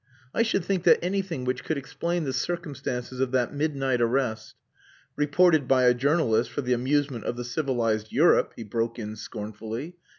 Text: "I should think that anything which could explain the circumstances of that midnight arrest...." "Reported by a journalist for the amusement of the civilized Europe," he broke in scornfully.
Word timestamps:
"I 0.33 0.41
should 0.41 0.65
think 0.65 0.81
that 0.85 0.97
anything 1.03 1.45
which 1.45 1.63
could 1.63 1.77
explain 1.77 2.23
the 2.23 2.33
circumstances 2.33 3.19
of 3.19 3.29
that 3.33 3.53
midnight 3.53 4.01
arrest...." 4.01 4.55
"Reported 5.15 5.67
by 5.67 5.83
a 5.83 5.93
journalist 5.93 6.49
for 6.49 6.61
the 6.61 6.73
amusement 6.73 7.25
of 7.25 7.35
the 7.35 7.43
civilized 7.45 8.11
Europe," 8.11 8.53
he 8.55 8.63
broke 8.63 8.97
in 8.97 9.15
scornfully. 9.15 9.97